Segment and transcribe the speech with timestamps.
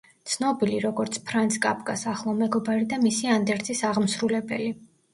[0.29, 4.79] ცნობილი, როგორც ფრანც კაფკას ახლო მეგობარი და მისი ანდერძის აღმსრულებელი.